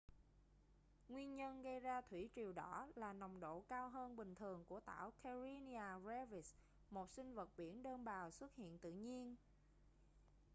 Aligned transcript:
nguyên 1.09 1.35
nhân 1.35 1.61
gây 1.61 1.79
ra 1.79 2.01
thủy 2.01 2.29
triều 2.35 2.51
đỏ 2.53 2.87
là 2.95 3.13
nồng 3.13 3.39
độ 3.39 3.63
cao 3.69 3.89
hơn 3.89 4.15
bình 4.15 4.35
thường 4.35 4.65
của 4.67 4.79
tảo 4.79 5.11
karenia 5.23 5.99
brevis 6.03 6.53
một 6.91 7.09
sinh 7.09 7.33
vật 7.35 7.49
biển 7.57 7.83
đơn 7.83 8.05
bào 8.05 8.31
xuất 8.31 8.55
hiện 8.55 8.77
tự 8.79 8.91
nhiên 8.91 9.35